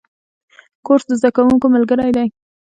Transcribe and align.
کورس 0.85 1.03
د 1.07 1.11
زده 1.19 1.29
کوونکو 1.35 1.65
ملګری 1.75 2.09
دی. 2.15 2.27